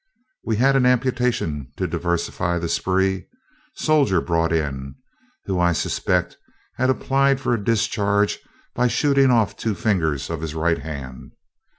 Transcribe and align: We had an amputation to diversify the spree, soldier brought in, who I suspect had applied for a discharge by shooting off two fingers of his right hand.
We 0.43 0.55
had 0.55 0.75
an 0.75 0.87
amputation 0.87 1.71
to 1.77 1.85
diversify 1.85 2.57
the 2.57 2.67
spree, 2.69 3.27
soldier 3.75 4.19
brought 4.19 4.51
in, 4.51 4.95
who 5.45 5.59
I 5.59 5.73
suspect 5.73 6.37
had 6.77 6.89
applied 6.89 7.39
for 7.39 7.53
a 7.53 7.63
discharge 7.63 8.39
by 8.73 8.87
shooting 8.87 9.29
off 9.29 9.55
two 9.55 9.75
fingers 9.75 10.31
of 10.31 10.41
his 10.41 10.55
right 10.55 10.79
hand. 10.79 11.33